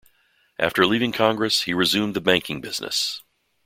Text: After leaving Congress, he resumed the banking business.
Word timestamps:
After 0.57 0.87
leaving 0.87 1.11
Congress, 1.11 1.61
he 1.65 1.75
resumed 1.75 2.15
the 2.15 2.21
banking 2.21 2.59
business. 2.59 3.21